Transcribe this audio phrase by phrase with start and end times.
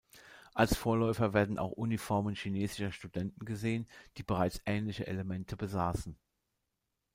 [0.55, 3.85] Als Vorläufer werden auch Uniformen chinesischer Studenten gesehen,
[4.17, 6.17] die bereits ähnliche Elemente besaßen.